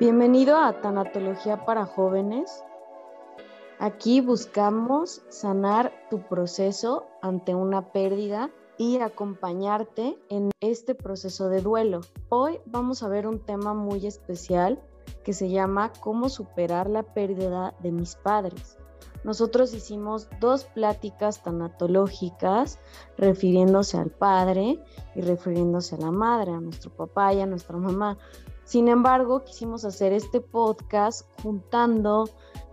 [0.00, 2.62] Bienvenido a Tanatología para Jóvenes.
[3.80, 12.02] Aquí buscamos sanar tu proceso ante una pérdida y acompañarte en este proceso de duelo.
[12.28, 14.80] Hoy vamos a ver un tema muy especial
[15.24, 18.78] que se llama Cómo superar la pérdida de mis padres.
[19.24, 22.78] Nosotros hicimos dos pláticas tanatológicas
[23.16, 24.78] refiriéndose al padre
[25.16, 28.16] y refiriéndose a la madre, a nuestro papá y a nuestra mamá.
[28.68, 32.28] Sin embargo, quisimos hacer este podcast juntando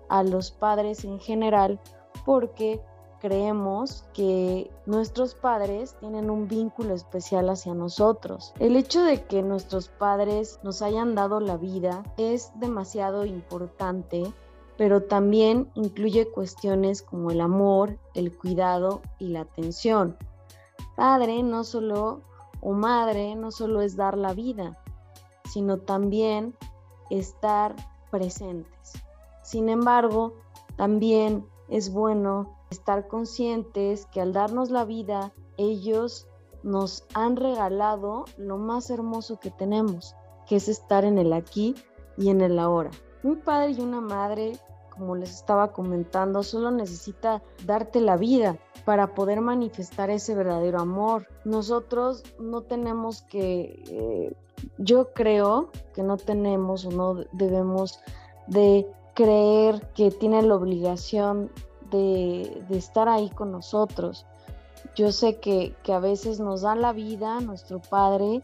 [0.10, 1.80] a los padres en general
[2.26, 2.82] porque
[3.22, 8.54] creemos que nuestros padres tienen un vínculo especial hacia nosotros.
[8.60, 14.34] El hecho de que nuestros padres nos hayan dado la vida es demasiado importante,
[14.78, 20.18] pero también incluye cuestiones como el amor, el cuidado y la atención.
[20.98, 22.20] Padre no solo
[22.60, 24.78] o madre no solo es dar la vida,
[25.56, 26.54] sino también
[27.10, 27.78] estar
[28.12, 28.92] presentes.
[29.42, 30.34] Sin embargo,
[30.76, 36.28] también es bueno estar conscientes que al darnos la vida, ellos
[36.62, 40.14] nos han regalado lo más hermoso que tenemos,
[40.46, 41.74] que es estar en el aquí
[42.18, 42.92] y en el ahora.
[43.24, 44.60] Un padre y una madre,
[44.90, 51.30] como les estaba comentando, solo necesita darte la vida para poder manifestar ese verdadero amor.
[51.46, 54.36] Nosotros no tenemos que eh,
[54.78, 58.00] yo creo que no tenemos o no debemos
[58.48, 61.50] de creer que tienen la obligación
[61.90, 64.26] de, estar ahí con nosotros.
[64.96, 68.44] Yo sé que, a veces nos da la vida nuestro padre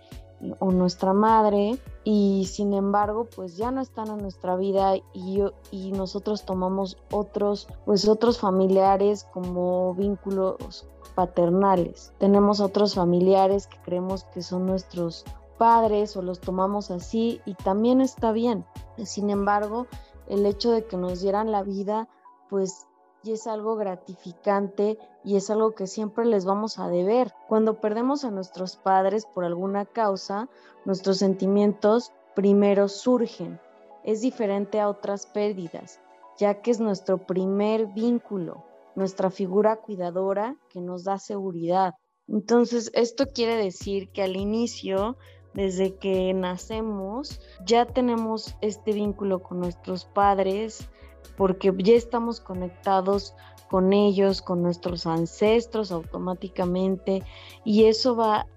[0.59, 5.91] o nuestra madre y sin embargo pues ya no están en nuestra vida y, y
[5.91, 14.41] nosotros tomamos otros pues otros familiares como vínculos paternales tenemos otros familiares que creemos que
[14.41, 15.25] son nuestros
[15.61, 18.65] padres o los tomamos así y también está bien.
[19.05, 19.85] Sin embargo,
[20.27, 22.09] el hecho de que nos dieran la vida,
[22.49, 22.87] pues
[23.23, 27.31] es algo gratificante y es algo que siempre les vamos a deber.
[27.47, 30.49] Cuando perdemos a nuestros padres por alguna causa,
[30.83, 33.59] nuestros sentimientos primero surgen.
[34.03, 35.99] Es diferente a otras pérdidas,
[36.39, 38.63] ya que es nuestro primer vínculo,
[38.95, 41.93] nuestra figura cuidadora que nos da seguridad.
[42.27, 45.17] Entonces, esto quiere decir que al inicio
[45.53, 50.89] desde que nacemos ya tenemos este vínculo con nuestros padres
[51.37, 53.35] porque ya estamos conectados
[53.69, 57.23] con ellos, con nuestros ancestros automáticamente
[57.63, 58.47] y eso va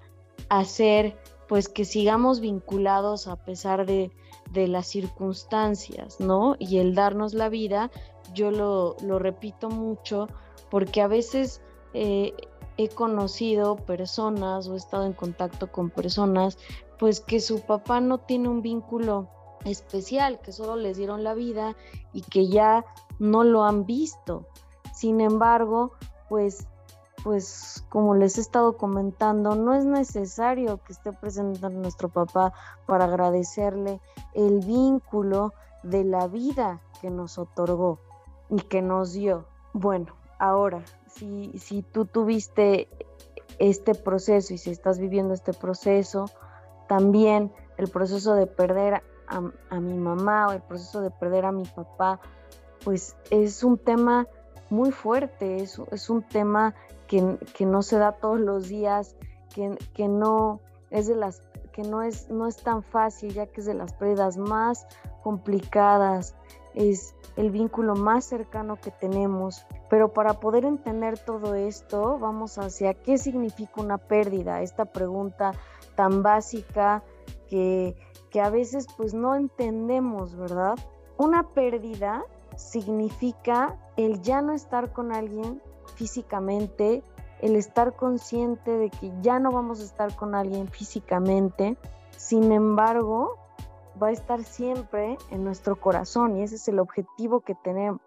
[0.49, 1.16] a hacer
[1.49, 4.11] pues que sigamos vinculados a pesar de,
[4.55, 6.55] las circunstancias, ¿no?
[6.61, 7.91] Y el darnos la vida,
[8.34, 10.28] yo lo, repito mucho
[10.71, 11.61] porque a veces
[11.93, 12.34] eh,
[12.77, 16.59] he conocido personas o he estado en contacto con personas
[16.99, 19.29] pues que su papá no tiene un vínculo
[19.65, 21.77] especial, que solo les dieron la vida
[22.12, 22.85] y que ya
[23.19, 24.47] no lo han visto.
[24.93, 25.93] Sin embargo,
[26.29, 26.67] pues
[27.25, 32.53] pues como les he estado comentando, no es necesario que esté presente nuestro papá
[32.87, 33.99] para agradecerle
[34.35, 37.99] el vínculo de la vida que nos otorgó
[38.51, 39.47] y que nos dio.
[39.73, 42.89] Bueno, ahora, si, si tú tuviste
[43.59, 46.27] este proceso y si estás viviendo este proceso,
[46.89, 51.65] también el proceso de perder a, mi mamá o el proceso de perder a mi
[51.65, 52.21] papá,
[52.85, 54.29] pues es un tema
[54.71, 56.75] muy fuerte, es, es un tema
[57.07, 57.21] que,
[57.61, 59.17] no se da todos los días,
[59.55, 60.61] que, que, no
[60.91, 61.43] es de las
[61.73, 64.87] que no es, no es tan fácil, ya que es de las pérdidas más
[65.23, 66.37] complicadas,
[66.75, 69.67] es el vínculo más cercano que tenemos.
[69.89, 75.53] Pero para poder entender todo esto, vamos hacia qué significa una pérdida, esta pregunta
[75.95, 77.03] tan básica
[77.49, 77.95] que,
[78.31, 80.75] que a veces pues no entendemos, ¿verdad?
[81.17, 82.25] Una pérdida
[82.57, 85.61] significa el ya no estar con alguien
[85.95, 87.03] físicamente,
[87.41, 91.76] el estar consciente de que ya no vamos a estar con alguien físicamente,
[92.17, 93.37] sin embargo,
[94.02, 98.00] va a estar siempre en nuestro corazón y ese es el objetivo que tenemos.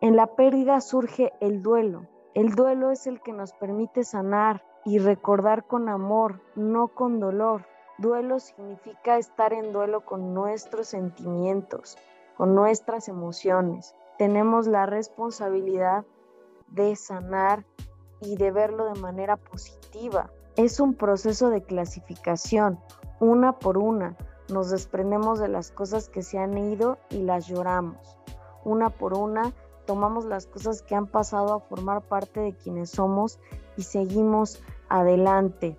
[0.00, 2.06] En la pérdida surge el duelo.
[2.34, 7.64] El duelo es el que nos permite sanar, y recordar con amor, no con dolor.
[7.98, 11.96] Duelo significa estar en duelo con nuestros sentimientos,
[12.36, 13.94] con nuestras emociones.
[14.18, 16.04] Tenemos la responsabilidad
[16.68, 17.64] de sanar
[18.20, 20.30] y de verlo de manera positiva.
[20.56, 22.78] Es un proceso de clasificación,
[23.20, 24.16] una por una.
[24.52, 28.18] Nos desprendemos de las cosas que se han ido y las lloramos.
[28.64, 29.52] Una por una
[29.86, 33.40] tomamos las cosas que han pasado a formar parte de quienes somos
[33.78, 35.78] y seguimos adelante.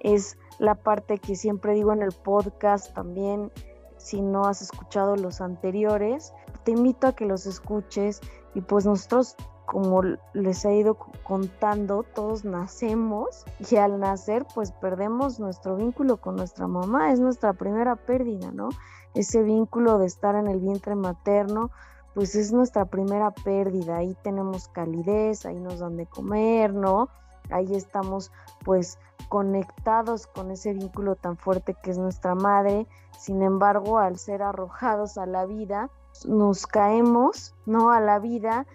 [0.00, 3.52] Es la parte que siempre digo en el podcast también,
[3.98, 6.32] si no has escuchado los anteriores,
[6.64, 8.20] te invito a que los escuches
[8.54, 9.36] y pues nosotros
[9.66, 10.02] como
[10.32, 16.68] les he ido contando, todos nacemos y al nacer pues perdemos nuestro vínculo con nuestra
[16.68, 18.68] mamá, es nuestra primera pérdida, ¿no?
[19.14, 21.70] Ese vínculo de estar en el vientre materno,
[22.14, 27.08] pues es nuestra primera pérdida, ahí tenemos calidez, ahí nos dan de comer, ¿no?
[27.50, 28.32] Ahí estamos
[28.64, 28.98] pues
[29.28, 32.86] conectados con ese vínculo tan fuerte que es nuestra madre,
[33.18, 35.90] sin embargo al ser arrojados a la vida,
[36.24, 37.90] nos caemos, ¿no?
[37.90, 38.66] A la vida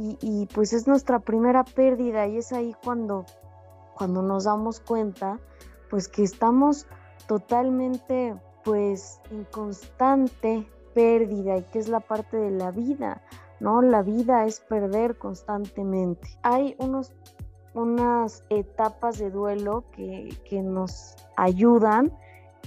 [0.00, 3.26] y, pues es nuestra primera pérdida y es ahí cuando,
[3.96, 5.40] cuando nos damos cuenta
[5.90, 6.86] pues que estamos
[7.26, 13.22] totalmente pues en constante pérdida y que es la parte de la vida,
[13.58, 13.82] ¿no?
[13.82, 16.28] La vida es perder constantemente.
[16.42, 17.12] Hay unos,
[17.74, 22.12] unas etapas de duelo que, que nos ayudan,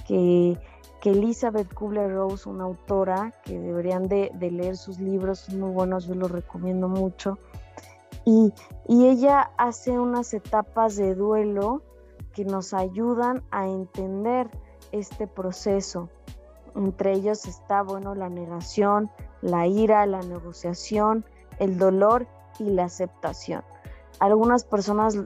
[0.06, 0.58] que
[1.02, 6.14] que Elizabeth Kubler-Rose, una autora que deberían de, leer sus libros, son muy buenos, yo
[6.14, 7.40] los recomiendo mucho.
[8.24, 8.54] Y,
[8.88, 11.82] ella hace unas etapas de duelo
[12.34, 14.50] que nos ayudan a entender
[14.92, 16.10] este proceso.
[16.76, 19.10] Entre ellos está, bueno, la negación,
[19.42, 21.26] la ira, la negociación,
[21.58, 22.28] el dolor
[22.60, 23.64] y la aceptación.
[24.20, 25.18] Algunas personas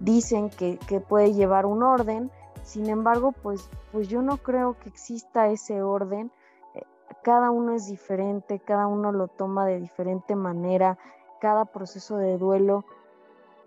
[0.00, 2.32] dicen que, que puede llevar un orden,
[2.66, 6.32] sin embargo, pues, pues yo no creo que exista ese orden.
[6.74, 6.82] Eh,
[7.22, 10.98] cada uno es diferente, cada uno lo toma de diferente manera,
[11.40, 12.84] cada proceso de duelo.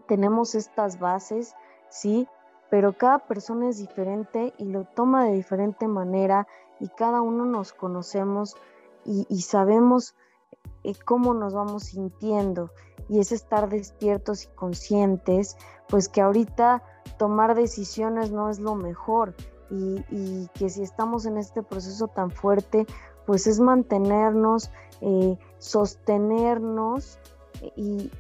[0.06, 1.56] Tenemos estas bases,
[1.88, 2.28] sí,
[2.70, 6.46] pero cada persona es diferente y lo toma de diferente manera
[6.82, 8.58] y cada uno nos conocemos
[9.06, 10.14] y, sabemos
[10.84, 12.70] eh, cómo nos vamos sintiendo
[13.08, 15.56] y es estar despiertos y conscientes,
[15.88, 16.84] pues que ahorita
[17.18, 19.34] tomar decisiones no es lo mejor
[19.70, 22.86] y, que si estamos en este proceso tan fuerte,
[23.26, 24.72] pues es mantenernos,
[25.02, 27.20] eh, sostenernos
[27.76, 28.12] y,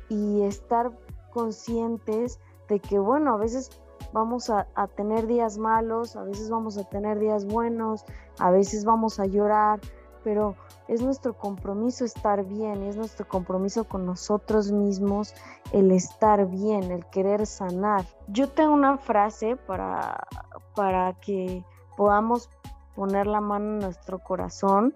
[0.44, 0.92] estar
[1.32, 3.72] conscientes de que, bueno, a veces
[4.14, 4.66] vamos a,
[4.96, 8.06] tener días malos, a veces vamos a tener días buenos,
[8.40, 9.80] a veces vamos a llorar,
[10.24, 10.56] pero
[10.88, 15.34] es nuestro compromiso estar bien, es nuestro compromiso con nosotros mismos
[15.72, 18.06] el estar bien, el querer sanar.
[18.28, 20.28] Yo tengo una frase para,
[20.76, 21.64] para que
[21.96, 22.50] podamos
[22.96, 24.94] poner la mano en nuestro corazón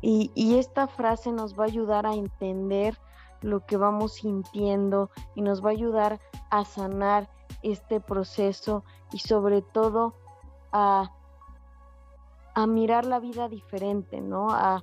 [0.00, 2.96] y, y esta frase nos va a ayudar a entender
[3.42, 6.20] lo que vamos sintiendo y nos va a ayudar
[6.50, 7.28] a sanar
[7.62, 10.14] este proceso y sobre todo
[10.72, 11.10] a
[12.56, 14.48] a mirar la vida diferente, ¿no?
[14.50, 14.82] A,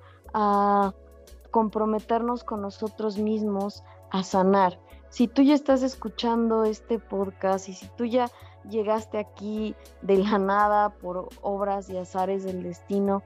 [1.51, 4.79] comprometernos con nosotros mismos, a sanar.
[5.09, 8.31] Si tú ya estás escuchando este podcast y si tú ya
[8.67, 13.21] llegaste aquí de la nada por obras y azares del destino,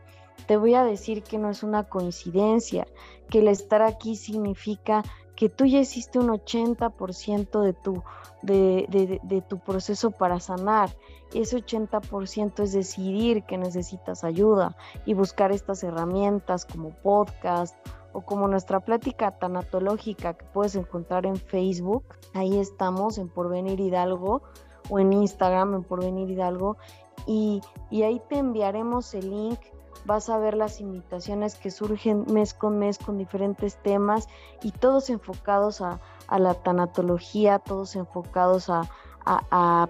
[0.45, 2.85] te voy a decir que no es una coincidencia,
[3.29, 5.03] que el estar aquí significa
[5.37, 8.03] que tú ya hiciste un 80% de tu,
[8.41, 10.89] de, de, tu proceso para sanar.
[11.31, 14.75] Ese 80% es decidir que necesitas ayuda
[15.05, 17.75] y buscar estas herramientas como podcast
[18.13, 22.03] o como nuestra plática tanatológica que puedes encontrar en Facebook.
[22.33, 24.41] Ahí estamos en Porvenir Hidalgo
[24.89, 26.77] o en Instagram en Porvenir Hidalgo
[27.27, 29.59] y, y ahí te enviaremos el link
[30.07, 34.27] vas a ver las invitaciones que surgen mes con mes con diferentes temas
[34.63, 35.99] y todos enfocados a,
[36.39, 38.89] la tanatología, todos enfocados a,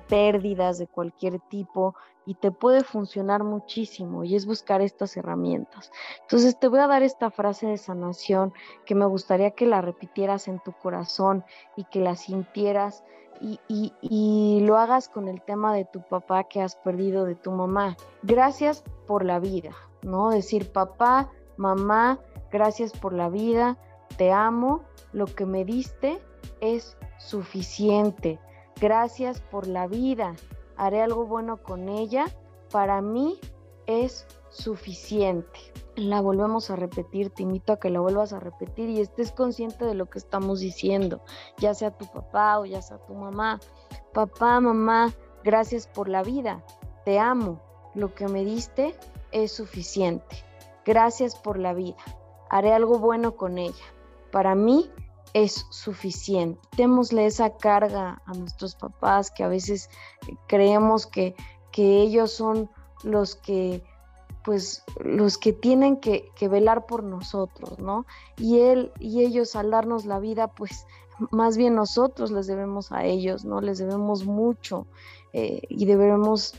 [0.07, 1.93] pérdidas de cualquier tipo
[2.25, 5.91] y te puede funcionar muchísimo y es buscar estas herramientas.
[6.23, 8.51] Entonces te voy a dar esta frase de sanación
[8.87, 11.45] que me gustaría que la repitieras en tu corazón
[11.75, 13.03] y que la sintieras
[13.39, 13.59] y,
[14.01, 17.95] y, lo hagas con el tema de tu papá que has perdido, de tu mamá.
[18.23, 19.75] Gracias por la vida.
[20.01, 20.29] ¿No?
[20.29, 22.19] Decir, papá, mamá,
[22.51, 23.77] gracias por la vida,
[24.17, 26.19] te amo, lo que me diste
[26.61, 28.39] es suficiente.
[28.79, 30.35] Gracias por la vida,
[30.75, 32.25] haré algo bueno con ella,
[32.71, 33.39] para mí
[33.87, 35.59] es suficiente.
[35.95, 39.85] La volvemos a repetir, te invito a que la vuelvas a repetir y estés consciente
[39.85, 41.21] de lo que estamos diciendo,
[41.57, 43.59] ya sea tu papá o ya sea tu mamá.
[44.13, 45.11] Papá, mamá,
[45.43, 46.63] gracias por la vida,
[47.03, 47.61] te amo,
[47.95, 48.95] lo que me diste
[49.31, 50.43] es suficiente.
[50.85, 51.97] Gracias por la vida.
[52.49, 53.85] Haré algo bueno con ella.
[54.31, 54.89] Para mí
[55.33, 56.59] es suficiente.
[56.77, 59.89] Démosle esa carga a nuestros papás que a veces
[60.47, 61.35] creemos que,
[61.71, 62.69] que ellos son
[63.03, 63.83] los que
[64.47, 68.05] pues los que tienen que, velar por nosotros, ¿no?
[68.37, 70.85] Y él y ellos al darnos la vida, pues
[71.31, 73.59] más bien nosotros les debemos a ellos, ¿no?
[73.59, 74.87] Les debemos mucho
[75.33, 76.55] eh, y debemos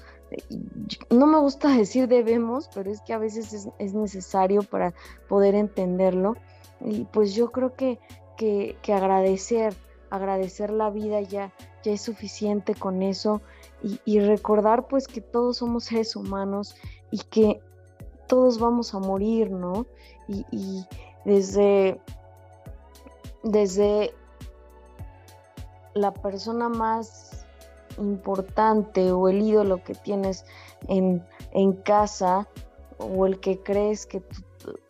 [1.11, 4.95] no me gusta decir debemos, pero es que a veces es, necesario para
[5.29, 6.37] poder entenderlo.
[6.81, 7.99] Y pues yo creo que,
[8.37, 9.75] que, agradecer,
[10.11, 13.43] agradecer la vida ya, ya es suficiente con eso
[13.83, 16.77] y, recordar pues que todos somos seres humanos
[17.11, 17.61] y que
[18.27, 19.87] todos vamos a morir, ¿no?
[20.29, 20.87] Y, y
[21.25, 22.01] desde,
[23.43, 24.15] desde
[25.95, 27.28] la persona más
[27.99, 30.45] importante o el ídolo que tienes
[30.89, 31.23] en,
[31.85, 32.49] casa
[32.99, 34.23] o el que crees que,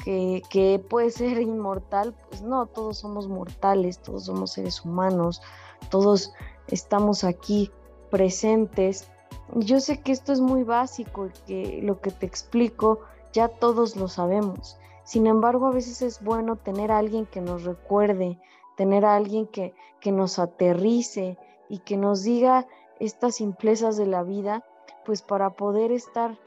[0.05, 5.43] que, puede ser inmortal, pues no, todos somos mortales, todos somos seres humanos,
[5.91, 6.33] todos
[6.69, 7.71] estamos aquí
[8.11, 9.09] presentes.
[9.55, 13.01] Yo sé que esto es muy básico que lo que te explico
[13.33, 14.79] ya todos lo sabemos.
[15.05, 18.39] Sin embargo, a veces es bueno tener a alguien que nos recuerde,
[18.77, 21.39] tener a alguien que, que nos aterrice
[21.69, 22.67] y que nos diga
[23.01, 24.65] estas simplezas de la vida,
[25.05, 26.39] pues para poder estar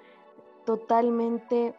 [0.65, 1.75] totalmente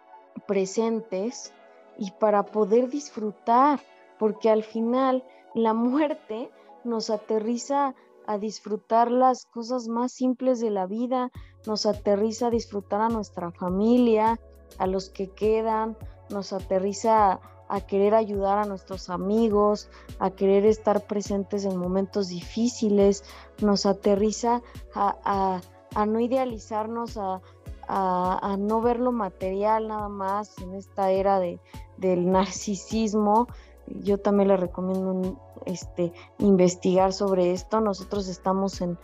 [0.47, 1.53] presentes
[1.99, 3.81] y para poder disfrutar,
[4.19, 5.25] porque al final
[5.55, 6.51] la muerte
[6.85, 7.95] nos aterriza
[8.27, 11.31] a disfrutar las cosas más simples de la vida,
[11.67, 14.39] nos aterriza a disfrutar a nuestra familia,
[14.79, 15.97] a los que quedan,
[16.31, 17.41] nos aterriza a,
[17.73, 19.89] a querer ayudar a nuestros amigos,
[20.19, 23.25] a querer estar presentes en momentos difíciles,
[23.63, 24.61] nos aterriza
[24.95, 25.63] a,
[26.07, 31.61] no idealizarnos, a, no ver lo material nada más en esta era de,
[31.97, 33.47] del narcisismo.
[33.87, 37.81] Yo también le recomiendo este, investigar sobre esto.
[37.81, 38.99] Nosotros estamos en,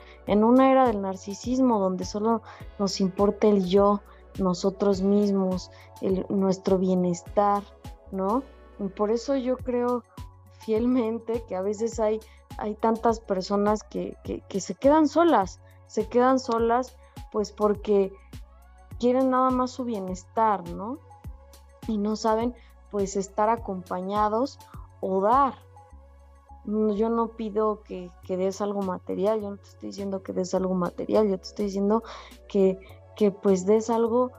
[0.44, 2.42] una era del narcisismo donde solo
[2.78, 4.02] nos importa el yo,
[4.38, 5.70] nosotros mismos,
[6.28, 7.62] nuestro bienestar,
[8.12, 8.42] ¿no?
[8.96, 10.04] Por eso yo creo
[10.60, 12.20] fielmente que a veces hay,
[12.58, 14.16] hay tantas personas que,
[14.60, 16.96] se quedan solas, se quedan solas
[17.32, 18.12] pues porque
[18.98, 20.98] quieren nada más su bienestar, ¿no?
[21.86, 22.54] Y no saben
[22.90, 24.58] pues estar acompañados
[25.00, 25.54] o dar.
[26.64, 30.52] Yo no pido que, que, des algo material, yo no te estoy diciendo que des
[30.54, 32.02] algo material, yo te estoy diciendo
[32.46, 32.78] que,
[33.16, 34.32] que pues des algo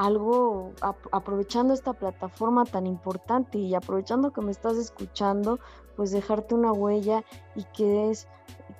[0.00, 0.72] algo,
[1.12, 5.60] aprovechando esta plataforma tan importante y aprovechando que me estás escuchando,
[5.94, 7.22] pues dejarte una huella
[7.54, 8.26] y que des,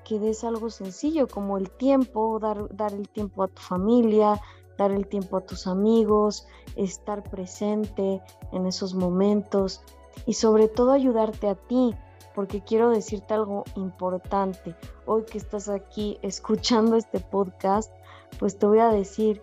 [0.03, 4.41] que algo sencillo como el tiempo, dar, dar el tiempo a tu familia,
[4.79, 8.23] dar el tiempo a tus amigos, estar presente
[8.53, 9.83] en esos momentos
[10.25, 11.95] y sobre todo ayudarte a ti,
[12.35, 14.75] porque quiero decirte algo importante.
[15.05, 17.93] Hoy que estás aquí escuchando este podcast,
[18.39, 19.43] pues te voy a decir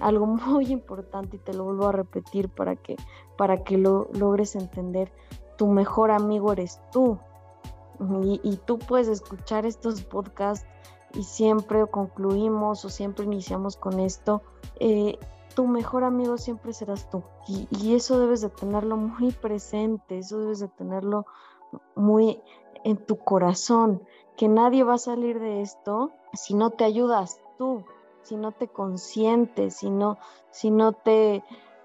[0.00, 2.96] algo muy importante y te lo vuelvo a repetir para que,
[3.36, 5.12] para que lo logres entender.
[5.56, 7.18] Tu mejor amigo eres tú.
[8.22, 10.66] Y, tú puedes escuchar estos podcasts
[11.12, 14.40] y siempre concluimos o siempre iniciamos con esto.
[14.76, 15.18] Eh,
[15.54, 17.22] tu mejor amigo siempre serás tú.
[17.46, 21.26] Y, y, eso debes de tenerlo muy presente, eso debes de tenerlo
[21.94, 22.40] muy
[22.84, 24.02] en tu corazón,
[24.38, 27.84] que nadie va a salir de esto si no te ayudas tú
[28.22, 30.18] si no te consientes, si no,
[30.50, 31.42] si no te,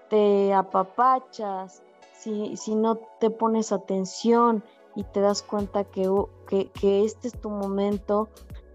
[0.08, 4.64] te apapachas, si, si, no te pones atención
[4.94, 6.10] y te das cuenta que,
[6.46, 8.28] que, este es tu momento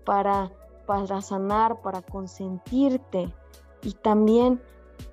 [0.05, 0.51] para,
[0.85, 3.33] para sanar, para consentirte
[3.81, 4.61] y también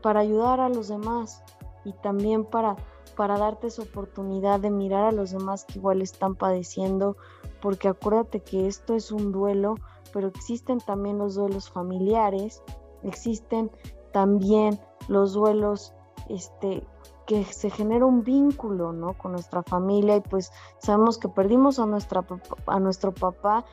[0.03, 1.43] para ayudar a los demás
[1.85, 2.77] y también para,
[3.17, 7.17] para darte esa oportunidad de mirar a los demás que igual están padeciendo,
[7.63, 9.77] porque acuérdate que esto es un duelo
[10.13, 12.63] pero existen también los duelos familiares,
[13.03, 13.71] existen
[14.13, 15.93] también los duelos
[16.29, 16.87] este,
[17.27, 19.13] que se genera un vínculo ¿no?
[19.13, 22.25] con nuestra familia y pues sabemos que perdimos a, nuestra,
[22.67, 23.65] a nuestro papá,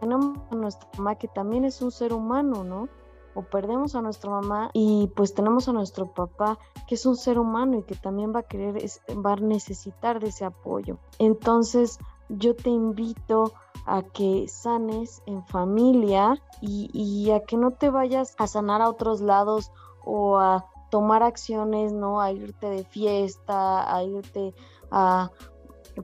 [0.00, 2.88] tenemos a nuestra mamá que también es un ser humano, ¿no?
[3.34, 7.38] O perdemos a nuestra mamá y pues tenemos a nuestro papá que es un ser
[7.38, 8.82] humano y que también va a querer,
[9.24, 10.98] va a necesitar de ese apoyo.
[11.18, 13.52] Entonces yo te invito
[13.86, 19.20] a que sanes en familia y, a que no te vayas a sanar a otros
[19.20, 19.72] lados
[20.04, 22.20] o a tomar acciones, ¿no?
[22.20, 24.54] A irte de fiesta, a irte
[24.90, 25.30] a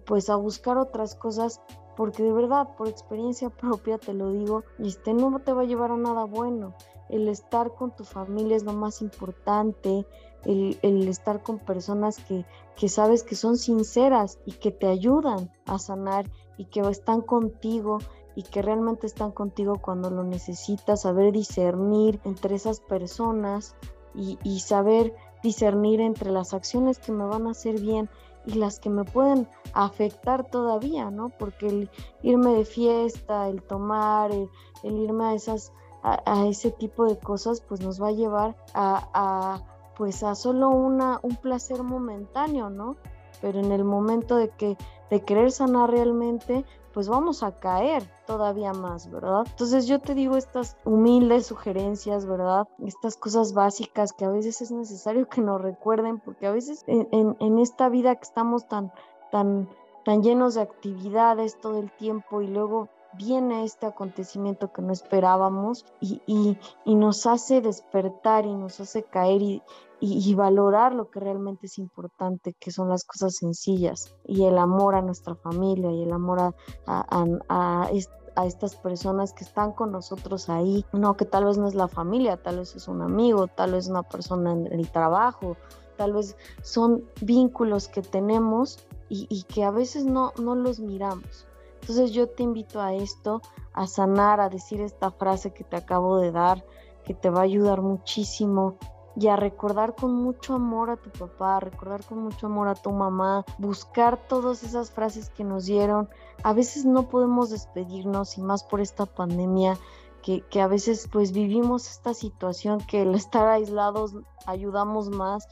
[0.04, 1.62] pues a buscar otras cosas,
[1.96, 5.92] porque de verdad, por experiencia propia te lo digo, este no te va a llevar
[5.92, 6.74] a nada bueno.
[7.08, 10.06] El estar con tu familia es lo más importante,
[10.44, 12.44] el, el estar con personas que,
[12.76, 17.98] que sabes que son sinceras y que te ayudan a sanar y que están contigo
[18.34, 23.74] y que realmente están contigo cuando lo necesitas, saber discernir entre esas personas
[24.14, 28.10] y, saber discernir entre las acciones que me van a hacer bien
[28.46, 31.30] y las que me pueden afectar todavía, ¿no?
[31.30, 31.90] Porque el
[32.22, 34.48] irme de fiesta, el tomar, el,
[34.84, 35.72] irme a esas
[36.02, 39.62] a, ese tipo de cosas, pues nos va a llevar a, a
[39.96, 42.96] pues a solo una, un placer momentáneo, ¿no?
[43.40, 44.76] Pero en el momento de que
[45.10, 49.44] de querer sanar realmente, pues vamos a caer todavía más, ¿verdad?
[49.48, 52.66] Entonces yo te digo estas humildes sugerencias, ¿verdad?
[52.84, 57.36] Estas cosas básicas que a veces es necesario que nos recuerden, porque a veces en,
[57.38, 58.92] en esta vida que estamos tan,
[59.30, 59.68] tan,
[60.04, 62.88] tan llenos de actividades todo el tiempo y luego
[63.18, 69.42] viene este acontecimiento que no esperábamos y, y, nos hace despertar y nos hace caer
[69.42, 69.62] y,
[70.00, 74.94] y, valorar lo que realmente es importante, que son las cosas sencillas y el amor
[74.94, 76.54] a nuestra familia y el amor a,
[76.86, 77.90] a, a,
[78.36, 81.88] a estas personas que están con nosotros ahí, no, que tal vez no es la
[81.88, 85.56] familia, tal vez es un amigo, tal vez una persona en el trabajo,
[85.96, 91.47] tal vez son vínculos que tenemos y, y que a veces no, no los miramos.
[91.80, 93.40] Entonces yo te invito a esto,
[93.72, 96.64] a sanar, a decir esta frase que te acabo de dar,
[97.04, 98.76] que te va a ayudar muchísimo
[99.16, 102.92] y a recordar con mucho amor a tu papá, recordar con mucho amor a tu
[102.92, 106.08] mamá, buscar todas esas frases que nos dieron.
[106.44, 109.76] A veces no podemos despedirnos y más por esta pandemia.
[110.22, 114.16] Que, que, a veces pues vivimos esta situación que el estar aislados
[114.46, 115.46] ayudamos más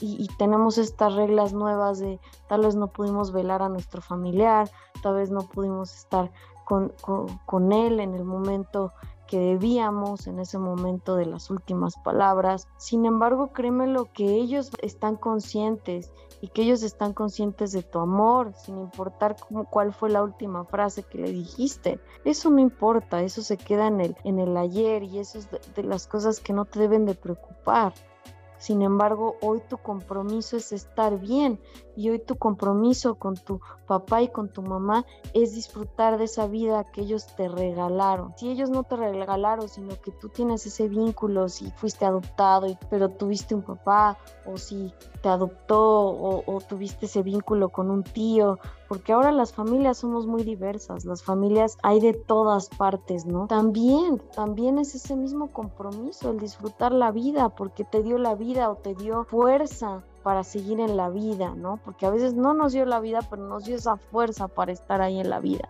[0.00, 4.70] y, tenemos estas reglas nuevas de tal vez no pudimos velar a nuestro familiar,
[5.02, 6.30] tal vez no pudimos estar
[6.64, 6.92] con,
[7.46, 8.92] con, él en el momento
[9.26, 12.68] que debíamos en ese momento de las últimas palabras.
[12.76, 17.98] Sin embargo, créeme lo que ellos están conscientes y que ellos están conscientes de tu
[17.98, 22.00] amor, sin importar cómo, cuál fue la última frase que le dijiste.
[22.24, 25.82] Eso no importa, eso se queda en el, en el ayer y eso es de
[25.82, 27.92] las cosas que no te deben de preocupar.
[28.58, 31.60] Sin embargo, hoy tu compromiso es estar bien
[31.96, 36.46] y hoy tu compromiso con tu papá y con tu mamá es disfrutar de esa
[36.46, 38.34] vida que ellos te regalaron.
[38.36, 43.08] Si ellos no te regalaron, sino que tú tienes ese vínculo, si fuiste adoptado, pero
[43.10, 49.12] tuviste un papá, o si te adoptó, o, tuviste ese vínculo con un tío, porque
[49.12, 53.46] ahora las familias somos muy diversas, las familias hay de todas partes, ¿no?
[53.46, 58.70] También, también es ese mismo compromiso, el disfrutar la vida, porque te dio la vida
[58.70, 61.80] o te dio fuerza para seguir en la vida, ¿no?
[61.84, 65.00] Porque a veces no nos dio la vida, pero nos dio esa fuerza para estar
[65.00, 65.68] ahí en la vida.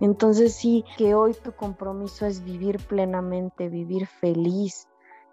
[0.00, 4.88] Entonces sí, que hoy tu compromiso es vivir plenamente, vivir feliz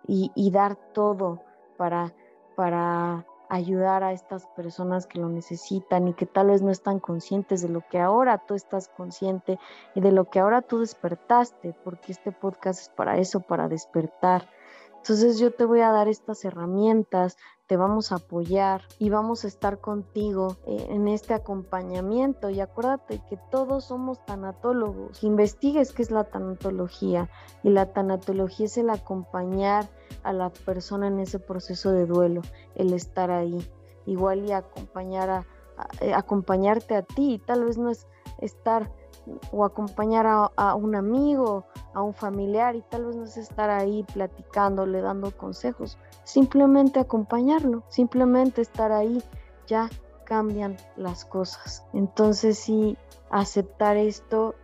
[0.07, 1.41] y, y dar todo
[1.77, 2.13] para,
[2.55, 7.61] para ayudar a estas personas que lo necesitan y que tal vez no están conscientes
[7.61, 9.59] de lo que ahora tú estás consciente
[9.93, 14.47] y de lo que ahora tú despertaste, porque este podcast es para eso, para despertar.
[14.95, 17.35] Entonces yo te voy a dar estas herramientas,
[17.71, 22.49] te vamos a apoyar y vamos a estar contigo eh, en este acompañamiento.
[22.49, 25.23] Y acuérdate que todos somos tanatólogos.
[25.23, 27.29] Investigues qué es la tanatología.
[27.63, 29.87] Y la tanatología es el acompañar
[30.23, 32.41] a la persona en ese proceso de duelo,
[32.75, 33.65] el estar ahí.
[34.05, 35.45] Igual y acompañar a,
[36.01, 37.41] eh, acompañarte a ti.
[37.45, 38.05] Tal vez no es
[38.39, 38.91] estar
[39.51, 44.03] o acompañar a, un amigo, a un familiar y tal vez no es estar ahí
[44.13, 49.21] platicándole, dando consejos, simplemente acompañarlo, simplemente estar ahí,
[49.67, 49.89] ya
[50.25, 51.85] cambian las cosas.
[51.93, 52.97] Entonces sí,
[53.29, 54.55] aceptar esto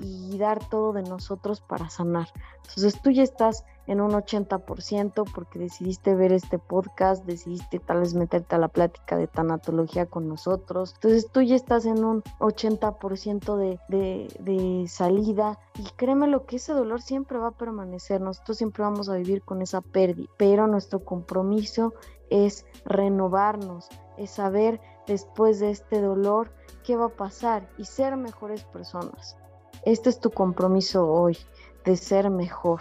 [0.00, 2.28] y, dar todo de nosotros para sanar.
[2.62, 8.14] Entonces tú ya estás en un 80% porque decidiste ver este podcast, decidiste tal vez
[8.14, 10.92] meterte a la plática de tanatología con nosotros.
[10.94, 16.56] Entonces tú ya estás en un 80% de, de, de salida y créeme lo que
[16.56, 20.66] ese dolor siempre va a permanecer, nosotros siempre vamos a vivir con esa pérdida, pero
[20.66, 21.94] nuestro compromiso
[22.28, 26.52] es renovarnos, es saber después de este dolor
[26.84, 29.36] qué va a pasar y ser mejores personas.
[29.84, 31.38] Este es tu compromiso hoy,
[31.84, 32.80] de ser mejor,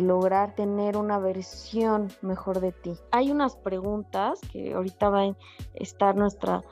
[0.00, 2.94] lograr tener una versión mejor de ti.
[3.10, 5.36] Hay unas preguntas que ahorita va a
[5.74, 6.62] estar nuestra,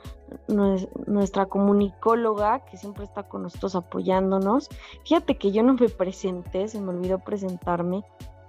[1.07, 4.69] nuestra comunicóloga que siempre está con nosotros apoyándonos.
[5.05, 8.03] Fíjate que yo no me presenté, se me olvidó presentarme.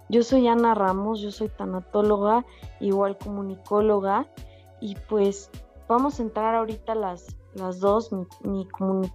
[0.08, 2.44] Yo soy Ana Ramos, yo soy tanatóloga,
[2.80, 4.26] igual comunicóloga,
[4.80, 5.50] y pues
[5.88, 8.10] vamos a entrar ahorita a las las dos,
[8.42, 8.66] mi,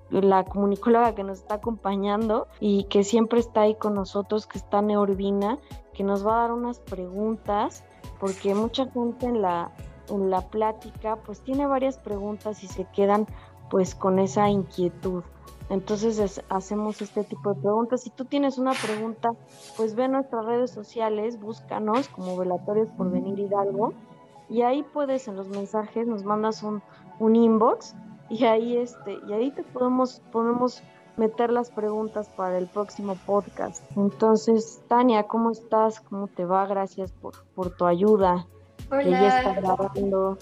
[0.10, 4.82] la comunicóloga que nos está acompañando y que siempre está ahí con nosotros, que está
[4.82, 5.60] Neorbina,
[5.94, 7.84] que nos va a dar unas preguntas,
[8.20, 9.72] porque mucha gente en la,
[10.10, 13.28] en la plática pues tiene varias preguntas y se quedan
[13.70, 15.24] pues con esa inquietud.
[15.70, 18.02] Entonces hacemos este tipo de preguntas.
[18.02, 19.32] Si tú tienes una pregunta,
[19.76, 23.94] pues ve nuestras redes sociales, búscanos como Velatorios por Venir Hidalgo
[24.50, 26.82] y ahí puedes en los mensajes nos mandas un,
[27.20, 27.96] un inbox
[28.30, 30.84] y ahí este y ahí te podemos podemos
[31.18, 33.84] meter las preguntas para el próximo podcast.
[33.96, 36.00] Entonces, Tania, ¿cómo estás?
[36.00, 36.68] ¿Cómo te va?
[36.68, 38.46] Gracias por, por tu ayuda.
[38.92, 39.02] Hola.
[39.02, 40.38] Ella está grabando,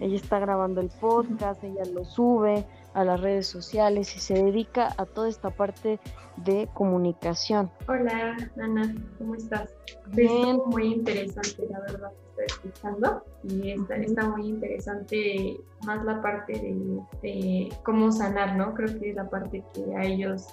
[0.00, 4.94] ella está grabando el podcast, ella lo sube a las redes sociales y se dedica
[4.96, 5.98] a toda esta parte
[6.36, 7.70] de comunicación.
[7.86, 9.74] Hola, Ana, ¿cómo estás?
[10.08, 10.60] Bien.
[10.66, 17.00] Muy interesante, la verdad, estoy escuchando y está, está muy interesante más la parte de,
[17.22, 18.74] de cómo sanar, ¿no?
[18.74, 20.46] Creo que es la parte que a ellos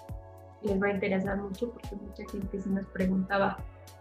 [0.64, 3.58] les va a interesar mucho porque mucha gente se nos preguntaba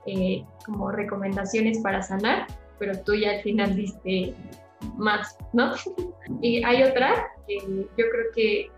[0.07, 2.47] eh, como recomendaciones para sanar,
[2.79, 4.35] pero tú ya al final diste
[4.97, 5.73] más, ¿no?
[6.41, 8.71] y hay otra que yo creo que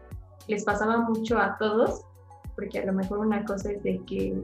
[0.49, 2.05] les pasaba mucho a todos,
[2.55, 4.35] porque a lo mejor una cosa es de que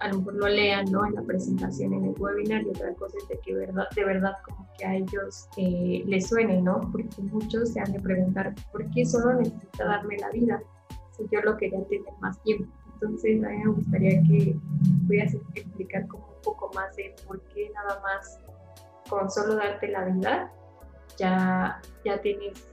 [0.00, 1.06] a lo mejor lo lean, ¿no?
[1.06, 4.32] En la presentación, en el webinar, y otra cosa es de que verdad, de verdad
[4.44, 6.80] como que a ellos eh, les suene, ¿no?
[6.90, 10.62] Porque muchos se han de preguntar, ¿por qué solo necesita darme la vida
[11.16, 12.66] si yo lo quería tener más tiempo?
[12.94, 14.56] Entonces a mí me gustaría que
[15.06, 18.38] pudieras explicar como un poco más de por qué nada más
[19.08, 20.52] con solo darte la vida
[21.22, 22.68] ya, ya tienes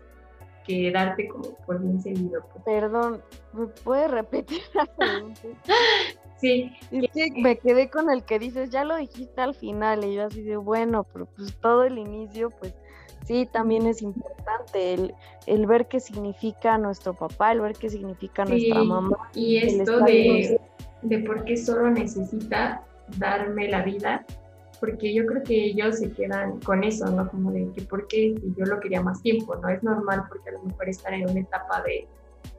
[0.66, 2.42] que darte como por bien seguido.
[2.52, 2.64] pues.
[2.66, 3.22] Perdón,
[3.54, 5.42] ¿me puedes repetir la pregunta?
[6.42, 10.14] Sí, Es que me quedé con el que dices, ya lo dijiste al final, y
[10.14, 12.74] yo así de, bueno, pero pues todo el inicio, pues
[13.26, 15.14] sí, también es importante el,
[15.48, 19.30] el ver qué significa nuestro papá, el ver qué significa nuestra mamá.
[19.34, 20.62] y esto de,
[21.02, 22.86] de por qué solo necesita
[23.18, 24.26] darme la vida,
[24.80, 27.30] porque yo creo que ellos se quedan con eso, ¿no?
[27.30, 29.70] Como de que por qué yo lo quería más tiempo, ¿no?
[29.70, 32.08] Es normal porque a lo mejor están en una etapa de,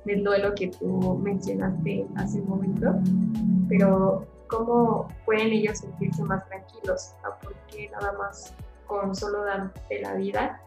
[0.04, 2.94] del duelo que tú mencionaste hace un momento,
[3.68, 7.14] pero ¿cómo pueden ellos sentirse más tranquilos?
[7.24, 8.54] ¿A por qué nada más
[8.87, 10.61] con solo darte la vida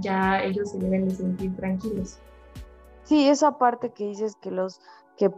[0.00, 2.18] ya ellos se deben de sentir tranquilos?
[3.04, 4.80] Sí, esa parte que dices que los,
[5.16, 5.30] que,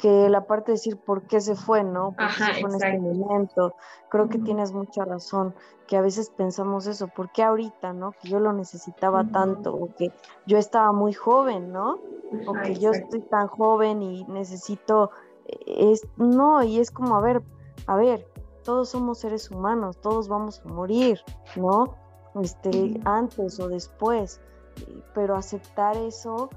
[0.00, 2.12] que la parte de decir por qué se fue, ¿no?
[2.12, 3.74] ¿Por qué Ajá, se fue en este momento?
[4.08, 5.54] Creo que tienes mucha razón,
[5.86, 8.12] que a veces pensamos eso, ¿por qué ahorita, no?
[8.12, 10.08] Que yo lo necesitaba tanto, o que
[10.46, 11.98] yo estaba muy joven, ¿no?
[12.46, 15.10] o que yo estoy tan joven y necesito
[15.46, 17.42] eh, es no y es como a ver
[17.86, 18.26] a ver
[18.64, 21.20] todos somos seres humanos todos vamos a morir
[21.56, 21.96] no
[22.40, 24.40] este antes o después
[24.86, 26.48] y- pero aceptar eso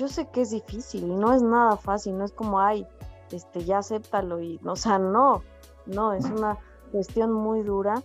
[0.00, 2.86] yo sé que es difícil y no es nada fácil no es como ay
[3.30, 5.42] este ya acéptalo y o sea no
[5.86, 6.58] no es una
[6.90, 8.02] cuestión muy dura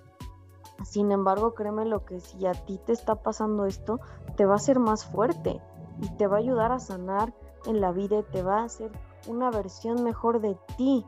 [0.84, 4.00] sin embargo, créeme lo que si a ti te está pasando esto,
[4.36, 5.62] te va a hacer más fuerte
[6.02, 7.34] y te va a ayudar a sanar
[7.66, 8.92] en la vida y te va a hacer
[9.28, 11.06] una versión mejor de ti.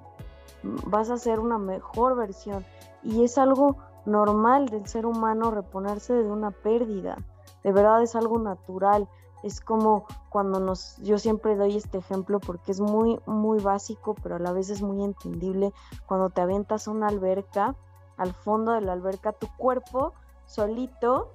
[0.63, 2.65] Vas a ser una mejor versión
[3.03, 7.17] y es algo normal del ser humano reponerse de una pérdida.
[7.63, 9.07] De verdad es algo natural.
[9.43, 14.35] Es como cuando nos, yo siempre doy este ejemplo porque es muy, muy básico, pero
[14.35, 15.73] a la vez es muy entendible.
[16.05, 17.75] Cuando te avientas a una alberca,
[18.17, 20.13] al fondo de la alberca, tu cuerpo
[20.45, 21.33] solito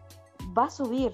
[0.57, 1.13] va a subir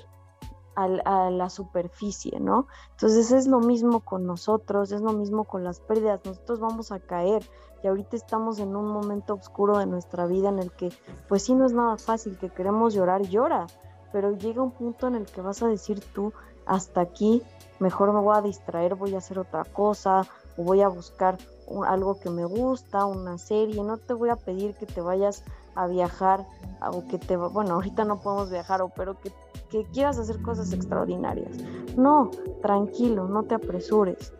[1.04, 2.68] a la superficie, ¿no?
[2.92, 7.00] Entonces es lo mismo con nosotros, es lo mismo con las pérdidas, nosotros vamos a
[7.00, 7.42] caer
[7.82, 10.92] y ahorita estamos en un momento oscuro de nuestra vida en el que
[11.28, 13.66] pues sí no es nada fácil, que queremos llorar, llora,
[14.12, 16.32] pero llega un punto en el que vas a decir tú,
[16.68, 17.42] hasta aquí,
[17.80, 20.26] mejor me voy a distraer, voy a hacer otra cosa
[20.56, 21.38] o voy a buscar
[21.86, 25.42] algo que me gusta, una serie, no te voy a pedir que te vayas
[25.74, 26.46] a viajar
[26.92, 29.32] o que te, bueno, ahorita no podemos viajar, o, pero que,
[29.70, 31.56] que quieras hacer cosas extraordinarias.
[31.96, 32.30] No,
[32.62, 34.32] tranquilo, no te apresures.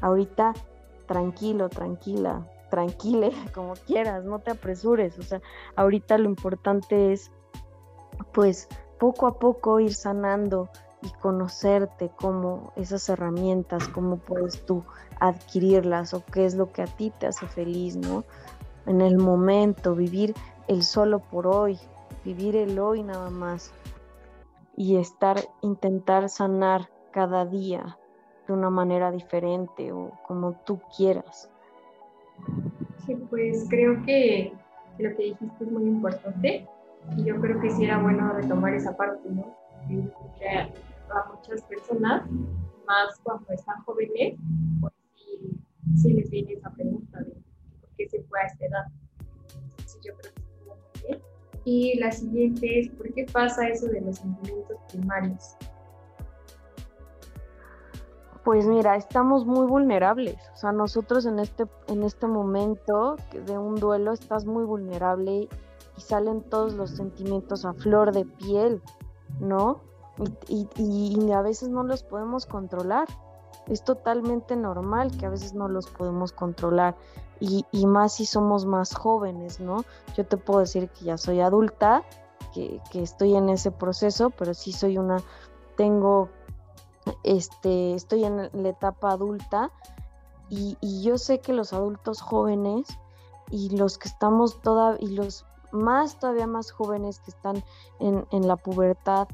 [0.00, 0.54] Ahorita,
[1.06, 5.18] tranquilo, tranquila, tranquile, como quieras, no te apresures.
[5.18, 5.40] O sea,
[5.76, 7.30] ahorita lo importante es,
[8.32, 8.68] pues,
[8.98, 10.70] poco a poco ir sanando
[11.06, 14.82] y conocerte como esas herramientas, cómo puedes tú
[15.20, 18.24] adquirirlas o qué es lo que a ti te hace feliz, ¿no?
[18.86, 20.34] En el momento, vivir
[20.66, 21.78] el solo por hoy,
[22.24, 23.72] vivir el hoy nada más
[24.76, 27.98] y estar, intentar sanar cada día
[28.46, 31.48] de una manera diferente o como tú quieras.
[33.06, 34.52] Sí, pues creo que
[34.98, 36.66] lo que dijiste es muy importante
[37.16, 39.54] y yo creo que sí era bueno retomar esa parte, ¿no?
[41.10, 42.30] A, muchas personas,
[42.86, 44.38] más cuando están jóvenes,
[44.80, 45.60] pues sí,
[45.96, 47.32] sí les viene esa pregunta de
[47.80, 48.90] por qué se fue a esta.
[51.66, 55.56] Y la siguiente es, ¿por qué pasa eso de los sentimientos primarios?
[58.44, 60.36] Pues mira, estamos muy vulnerables.
[60.54, 63.16] O sea, nosotros en este, en este momento
[63.46, 65.48] de un duelo estás muy vulnerable
[65.96, 68.80] y salen todos los sentimientos a flor de piel,
[69.40, 69.80] ¿no?
[70.48, 73.06] Y, y- y a veces no los podemos controlar.
[73.66, 76.96] es totalmente normal que a veces no los podemos controlar
[77.40, 79.84] y, más si somos más jóvenes, ¿no?
[80.16, 82.02] Yo te puedo decir que ya soy adulta,
[82.54, 85.18] que, estoy en ese proceso, pero sí soy una,
[85.76, 86.30] tengo,
[87.24, 89.70] este, estoy en la etapa adulta
[90.48, 92.86] y, yo sé que los adultos jóvenes
[93.50, 97.62] y los que estamos toda, y los más todavía más jóvenes que están
[97.98, 99.28] en la pubertad,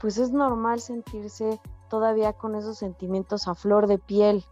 [0.00, 4.44] pues es normal sentirse todavía con esos sentimientos a flor de piel,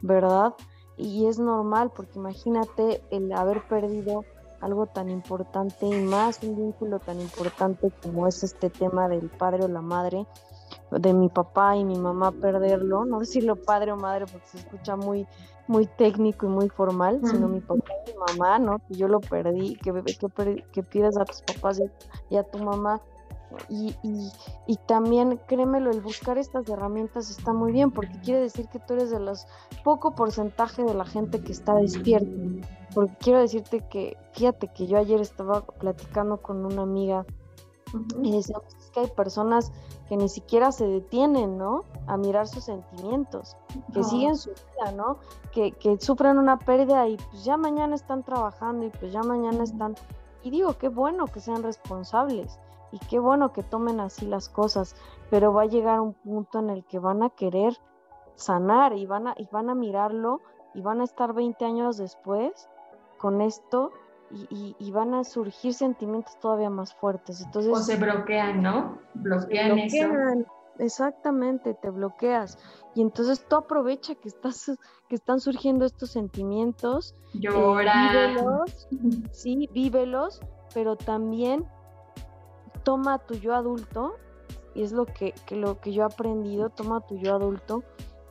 [0.00, 0.54] ¿verdad?
[0.96, 4.24] Y es normal porque imagínate el haber perdido
[4.60, 9.64] algo tan importante y más un vínculo tan importante como es este tema del padre
[9.64, 10.26] o la madre,
[10.90, 14.96] de mi papá y mi mamá perderlo, no decirlo padre o madre porque se escucha
[14.96, 15.26] muy
[15.66, 18.80] muy técnico y muy formal, sino mi papá y mi mamá, ¿no?
[18.86, 21.80] Que yo lo perdí, que, que, que pides a tus papás
[22.28, 23.00] y a tu mamá
[23.68, 23.94] y,
[24.66, 28.94] y, también, créemelo, el buscar estas herramientas está muy bien, porque quiere decir que tú
[28.94, 29.46] eres de los
[29.82, 32.30] poco porcentaje de la gente que está despierta.
[32.94, 37.26] Porque quiero decirte que, fíjate que yo ayer estaba platicando con una amiga
[38.22, 39.72] y decíamos que hay personas
[40.08, 41.84] que ni siquiera se detienen, ¿no?
[42.06, 43.56] A mirar sus sentimientos,
[43.92, 45.18] que siguen su vida, ¿no?
[45.52, 49.64] Que, que sufren una pérdida y pues ya mañana están trabajando y pues ya mañana
[49.64, 49.94] están...
[50.44, 52.60] Y digo, qué bueno que sean responsables
[52.92, 54.94] y qué bueno que tomen así las cosas,
[55.30, 57.76] pero va a llegar un punto en el que van a querer
[58.36, 60.40] sanar y van a, y van a mirarlo
[60.74, 62.68] y van a estar 20 años después
[63.16, 63.90] con esto
[64.50, 67.40] y, van a surgir sentimientos todavía más fuertes.
[67.40, 68.98] Entonces, o se bloquean, ¿no?
[69.14, 70.06] Bloquean, eso.
[70.78, 72.58] Exactamente, te bloqueas.
[72.94, 74.70] Y entonces tú aprovecha que estás,
[75.08, 77.14] que están surgiendo estos sentimientos.
[77.34, 78.10] Eh, Llora.
[78.12, 78.88] vívelos,
[79.32, 80.40] sí, vívelos,
[80.72, 81.64] pero también
[82.82, 84.16] toma tu yo adulto,
[84.74, 87.82] y es lo que, lo que yo he aprendido, toma tu yo adulto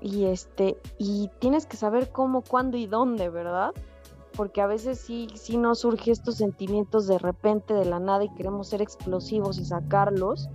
[0.01, 3.71] y este, y tienes que saber cómo, cuándo y dónde, ¿verdad?
[4.35, 8.33] Porque a veces sí, sí nos surge estos sentimientos de repente de la nada y
[8.33, 10.49] queremos ser explosivos y sacarlos.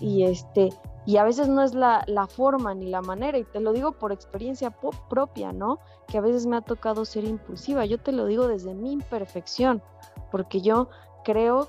[0.00, 0.70] Y este,
[1.06, 3.92] y a veces no es la, la, forma ni la manera, y te lo digo
[3.92, 4.76] por experiencia
[5.08, 5.78] propia, ¿no?
[6.08, 9.82] Que a veces me ha tocado ser impulsiva, yo te lo digo desde mi imperfección,
[10.30, 10.88] porque yo
[11.24, 11.68] creo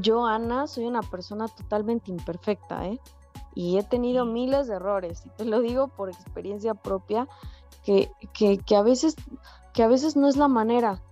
[0.00, 3.00] yo, Ana, soy una persona totalmente imperfecta, ¿eh?
[3.54, 7.28] Y he tenido miles de errores, y te lo digo por experiencia propia,
[7.84, 9.14] que, que, a veces,
[9.72, 11.02] que a veces no es la manera,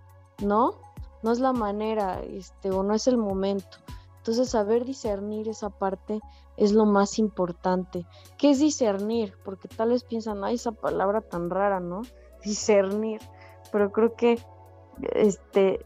[0.42, 0.74] ¿no?
[1.22, 3.78] No es la manera, este, o no es el momento.
[4.18, 6.20] Entonces, saber discernir esa parte
[6.56, 8.06] es lo más importante.
[8.38, 9.34] ¿Qué es discernir?
[9.44, 12.02] Porque tal vez piensan, ay, esa palabra tan rara, ¿no?
[12.44, 13.20] Discernir.
[13.70, 14.38] Pero creo que
[15.14, 15.84] este,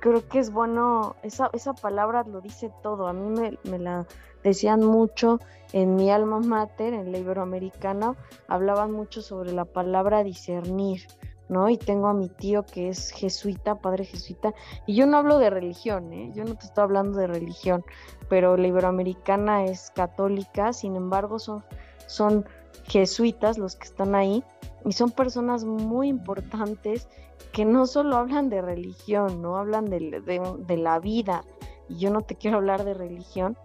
[0.00, 3.08] creo que es bueno, esa, esa palabra lo dice todo.
[3.08, 4.06] A mí me, la
[4.42, 5.40] decían mucho
[5.72, 8.14] en mi alma mater, en la iberoamericana,
[8.46, 11.02] hablaban mucho sobre la palabra discernir,
[11.48, 11.68] ¿no?
[11.68, 14.54] Y tengo a mi tío que es jesuita, padre jesuita,
[14.86, 16.30] y yo no hablo de religión, ¿eh?
[16.34, 17.84] Yo no te estoy hablando de religión,
[18.28, 21.64] pero la iberoamericana es católica, sin embargo son,
[22.06, 22.44] son
[22.84, 24.44] jesuitas los que están ahí,
[24.84, 27.08] y son personas muy importantes
[27.52, 31.44] que no solo hablan de religión, no hablan de, la vida.
[31.88, 33.56] Y yo no te quiero hablar de religión,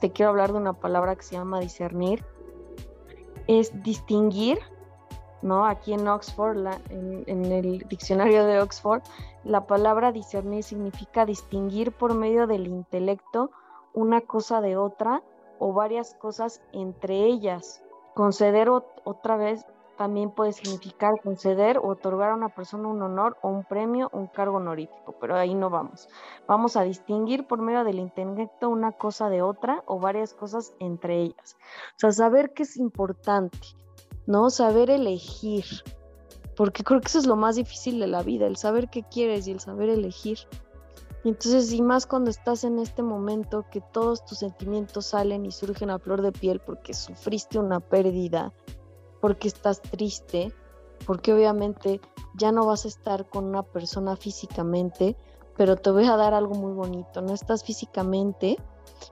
[0.00, 2.24] te quiero hablar de una palabra que se llama discernir.
[3.46, 4.58] Es distinguir,
[5.42, 5.66] ¿no?
[5.66, 9.02] Aquí en Oxford, en, el diccionario de Oxford,
[9.44, 13.50] la palabra discernir significa distinguir por medio del intelecto
[13.92, 15.22] una cosa de otra
[15.58, 17.82] o varias cosas entre ellas.
[18.14, 23.48] Conceder otra vez también puede significar conceder o otorgar a una persona un honor o
[23.48, 26.08] un premio, un cargo honorífico, pero ahí no vamos.
[26.46, 31.20] Vamos a distinguir por medio del intelecto una cosa de otra o varias cosas entre
[31.20, 31.56] ellas.
[31.96, 33.58] O sea, saber qué es importante,
[34.32, 34.48] ¿no?
[34.48, 35.66] Saber elegir,
[36.56, 39.46] porque creo que eso es lo más difícil de la vida, el saber qué quieres
[39.46, 40.38] y el saber elegir.
[41.22, 45.90] entonces, y más cuando estás en este momento que todos tus sentimientos salen y surgen
[45.90, 48.54] a flor de piel porque sufriste una pérdida,
[49.20, 50.50] porque estás triste,
[51.06, 52.00] porque obviamente
[52.34, 55.14] ya no vas a estar con una persona físicamente,
[55.58, 58.56] pero te voy a dar algo muy bonito, no estás físicamente,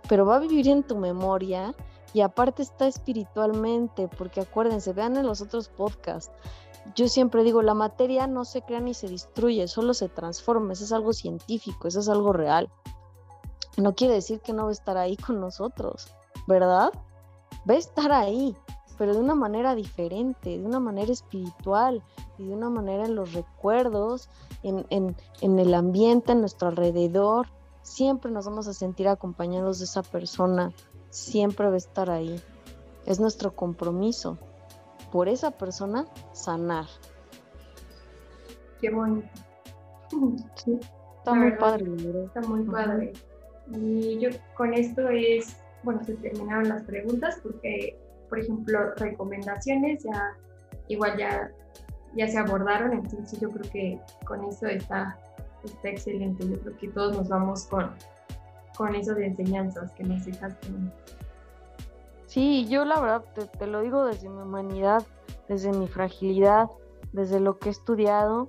[0.09, 1.75] pero va a vivir en tu memoria
[2.13, 6.33] y aparte está espiritualmente, porque acuérdense, vean en los otros podcasts,
[6.95, 10.85] yo siempre digo, la materia no se crea ni se destruye, solo se transforma, eso
[10.85, 12.71] es algo científico, eso es algo real.
[13.77, 16.09] No quiere decir que no va a estar ahí con nosotros,
[16.47, 16.93] ¿verdad?
[17.69, 18.57] Va a estar ahí,
[18.99, 22.03] pero de una manera diferente, de una manera espiritual
[22.39, 24.29] y de una manera en los recuerdos,
[24.63, 27.49] en, el ambiente, en nuestro alrededor.
[27.83, 30.73] Siempre nos vamos a sentir acompañados de esa persona,
[31.11, 32.41] siempre va a estar ahí.
[33.07, 34.39] es nuestro compromiso
[35.11, 36.87] por esa persona sanar.
[38.81, 39.29] Qué bonito.
[41.19, 41.87] está muy padre,
[42.25, 43.13] Está muy padre.
[43.73, 50.37] Y yo con esto es, bueno, se terminaron las preguntas porque, por ejemplo, recomendaciones ya
[50.89, 51.51] igual ya,
[52.17, 55.17] ya se abordaron, entonces yo creo que con eso está,
[55.65, 56.49] está excelente.
[56.49, 57.91] Yo creo que todos nos vamos con,
[58.81, 60.69] con eso de enseñanzas que nos dejaste.
[62.25, 63.25] Sí, yo la verdad
[63.59, 65.07] te, lo digo desde mi humanidad,
[65.51, 66.71] desde mi fragilidad,
[67.13, 68.49] desde lo que he estudiado.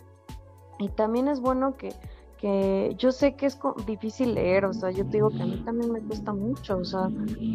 [0.79, 1.93] Y también es bueno que,
[2.41, 5.61] que yo sé que es difícil leer, o sea, yo te digo que a mí
[5.63, 7.07] también me cuesta mucho, o sea,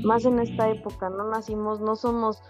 [0.05, 2.41] más en esta época, no nacimos, no somos,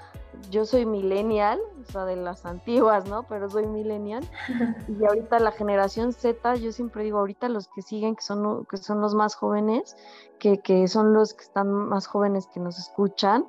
[0.50, 3.22] yo soy millennial, o sea, de las antiguas, ¿no?
[3.22, 4.22] Pero soy millennial.
[4.88, 8.76] Y ahorita la generación Z, yo siempre digo, ahorita los que siguen, que son, que
[8.76, 9.96] son los más jóvenes,
[10.38, 13.46] que, que son los que están más jóvenes que nos escuchan,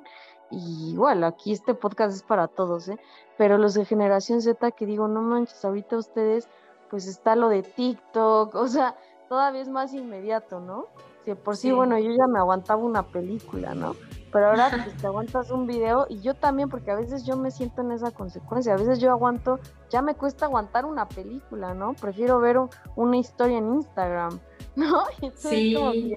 [0.50, 2.98] y igual, aquí este podcast es para todos, ¿eh?
[3.36, 6.48] Pero los de generación Z que digo, no manches, ahorita ustedes,
[6.90, 8.96] pues está lo de TikTok, o sea,
[9.28, 10.86] todavía es más inmediato, ¿no?
[11.24, 13.94] Si por sí, bueno, yo ya me aguantaba una película, ¿no?
[14.32, 17.50] Pero ahora pues, te aguantas un video y yo también, porque a veces yo me
[17.50, 19.58] siento en esa consecuencia, a veces yo aguanto,
[19.90, 21.94] ya me cuesta aguantar una película, ¿no?
[21.94, 22.58] Prefiero ver
[22.96, 24.38] una historia en Instagram,
[24.76, 25.04] ¿no?
[25.34, 26.16] sí.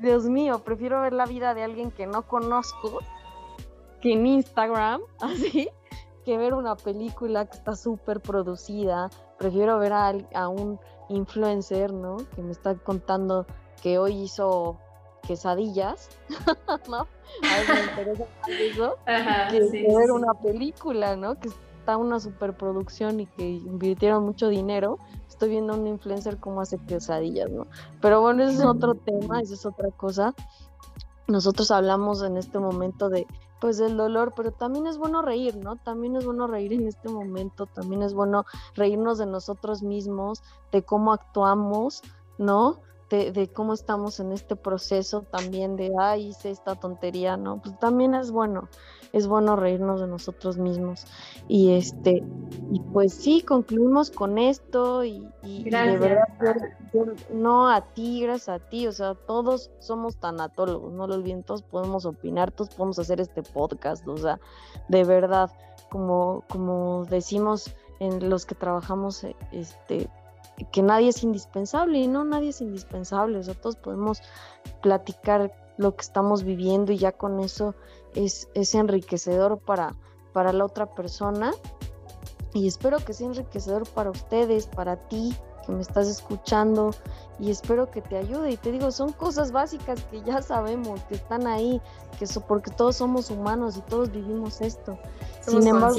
[0.00, 2.98] Dios mío, prefiero ver la vida de alguien que no conozco
[4.00, 5.70] que en Instagram, así,
[6.24, 9.08] que ver una película que está súper producida.
[9.38, 12.18] Prefiero ver a, a, un influencer, ¿no?
[12.34, 13.46] Que me está contando
[13.82, 14.78] que hoy hizo
[15.26, 16.08] quesadillas,
[16.88, 16.98] ¿no?
[16.98, 18.98] A veces me interesa eso,
[19.50, 19.60] que,
[19.96, 21.38] ver una película, ¿no?
[21.38, 24.98] Que está una superproducción y que invirtieron mucho dinero.
[25.28, 27.66] Estoy viendo a un influencer cómo hace quesadillas, ¿no?
[28.00, 30.34] Pero bueno, ese es otro tema, esa es otra cosa.
[31.26, 33.26] Nosotros hablamos en este momento de
[33.64, 35.76] pues del dolor, pero también es bueno reír, ¿no?
[35.76, 40.82] También es bueno reír en este momento, también es bueno reírnos de nosotros mismos, de
[40.82, 42.02] cómo actuamos,
[42.36, 42.82] ¿no?
[43.10, 47.60] De, de, cómo estamos en este proceso también de, ay, hice esta tontería, ¿no?
[47.60, 48.68] Pues también es bueno
[49.14, 51.06] es bueno reírnos de nosotros mismos.
[51.46, 52.24] Y este,
[52.72, 56.26] y pues sí, concluimos con esto y, de verdad,
[57.32, 61.62] no a ti, gracias a ti, o sea, todos somos tanatólogos, no lo olviden, todos
[61.62, 64.40] podemos opinar, todos podemos hacer este podcast, o sea,
[64.88, 65.48] de verdad,
[65.90, 70.10] como, como decimos en los que trabajamos, este,
[70.72, 74.22] que nadie es indispensable y no, nadie es indispensable, o sea, todos podemos
[74.82, 77.74] platicar lo que estamos viviendo y ya con eso
[78.14, 79.94] es, es enriquecedor para,
[80.32, 81.52] para la otra persona.
[82.52, 85.34] Y espero que sea enriquecedor para ustedes, para ti
[85.66, 86.90] que me estás escuchando
[87.38, 88.52] y espero que te ayude.
[88.52, 91.80] Y te digo, son cosas básicas que ya sabemos, que están ahí,
[92.18, 94.98] que eso porque todos somos humanos y todos vivimos esto.
[95.40, 95.96] Sin embargo,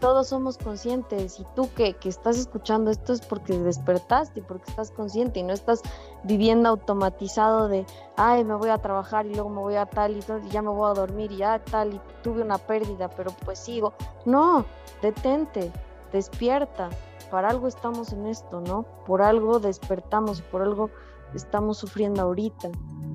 [0.00, 4.90] todos somos conscientes y tú que, que, estás escuchando esto es porque despertaste porque estás
[4.90, 5.82] consciente y no estás
[6.24, 7.86] viviendo automatizado de,
[8.16, 10.70] ay, me voy a trabajar y luego me voy a tal y, y ya me
[10.70, 13.92] voy a dormir y ya tal y tuve una pérdida, pero pues sigo.
[14.24, 14.64] No,
[15.02, 15.70] detente,
[16.12, 16.88] despierta.
[17.30, 18.84] Para algo estamos en esto, ¿no?
[19.06, 20.90] Por algo despertamos y por algo
[21.34, 22.70] estamos sufriendo ahorita.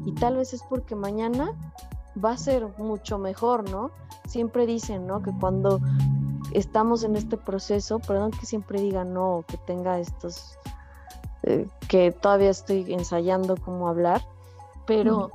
[0.05, 1.51] Y tal vez es porque mañana
[2.23, 3.91] va a ser mucho mejor, ¿no?
[4.27, 5.21] Siempre dicen, ¿no?
[5.21, 5.79] Que cuando
[6.53, 10.57] estamos en este proceso, perdón que siempre diga no, que tenga estos,
[11.43, 14.21] eh, que todavía estoy ensayando cómo hablar,
[14.85, 15.31] pero,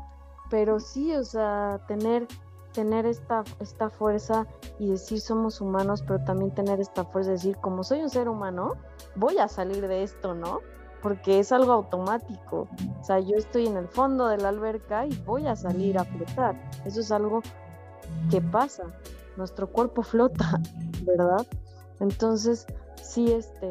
[0.49, 2.27] pero sí, o sea, tener,
[2.73, 4.47] tener esta, esta fuerza
[4.79, 8.29] y decir somos humanos, pero también tener esta fuerza de decir, como soy un ser
[8.29, 8.77] humano,
[9.17, 10.61] voy a salir de esto, ¿no?
[11.03, 12.69] Porque es algo automático.
[13.01, 16.05] O sea, yo estoy en el fondo de la alberca y voy a salir a
[16.05, 16.61] flotar.
[16.85, 17.41] Eso es algo
[18.31, 18.85] que pasa.
[19.37, 20.61] Nuestro cuerpo flota.
[21.05, 21.47] ¿verdad?
[22.01, 22.67] Entonces,
[23.03, 23.71] sí, este,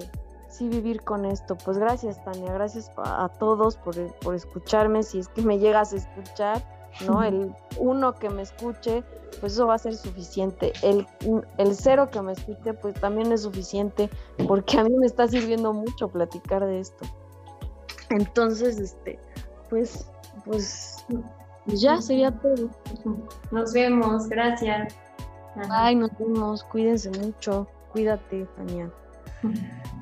[0.50, 1.56] sí vivir con esto.
[1.56, 5.98] Pues gracias, Tania, gracias a, todos por, por, escucharme, si es que me llegas a
[5.98, 6.64] escuchar,
[7.08, 7.24] ¿no?
[7.24, 9.04] El uno que me escuche,
[9.40, 10.74] pues eso va a ser suficiente.
[10.82, 11.08] El,
[11.58, 14.10] el cero que me escuche, pues también es suficiente,
[14.48, 17.06] porque a mí me está sirviendo mucho platicar de esto.
[18.10, 19.20] Entonces, este,
[19.70, 20.10] pues,
[20.46, 21.06] pues,
[21.76, 22.70] ya sería todo.
[23.52, 24.96] Nos vemos, gracias.
[25.70, 28.92] Ay, nos vemos, cuídense mucho, cuídate, Tania.